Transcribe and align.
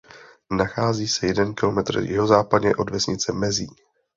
Nachází 0.51 1.07
se 1.07 1.27
jeden 1.27 1.53
kilometr 1.55 1.97
jihozápadně 1.99 2.75
od 2.75 2.89
vesnice 2.89 3.33
Mezí. 3.33 3.67